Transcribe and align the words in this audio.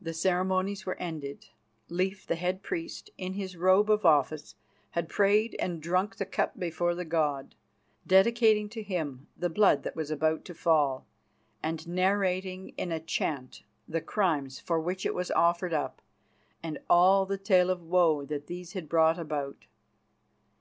The 0.00 0.12
ceremonies 0.12 0.84
were 0.86 0.96
ended. 0.96 1.50
Leif, 1.88 2.26
the 2.26 2.34
head 2.34 2.64
priest, 2.64 3.10
in 3.16 3.34
his 3.34 3.56
robe 3.56 3.90
of 3.92 4.04
office, 4.04 4.56
had 4.90 5.08
prayed 5.08 5.54
and 5.60 5.80
drunk 5.80 6.16
the 6.16 6.26
cup 6.26 6.58
before 6.58 6.96
the 6.96 7.04
god, 7.04 7.54
dedicating 8.04 8.68
to 8.70 8.82
him 8.82 9.28
the 9.36 9.48
blood 9.48 9.84
that 9.84 9.94
was 9.94 10.10
about 10.10 10.44
to 10.46 10.54
fall, 10.54 11.06
and 11.62 11.86
narrating 11.86 12.70
in 12.70 12.90
a 12.90 12.98
chant 12.98 13.62
the 13.86 14.00
crimes 14.00 14.58
for 14.58 14.80
which 14.80 15.06
it 15.06 15.14
was 15.14 15.30
offered 15.30 15.72
up 15.72 16.02
and 16.60 16.80
all 16.90 17.24
the 17.24 17.38
tale 17.38 17.70
of 17.70 17.82
woe 17.84 18.24
that 18.24 18.48
these 18.48 18.72
had 18.72 18.88
brought 18.88 19.16
about. 19.16 19.66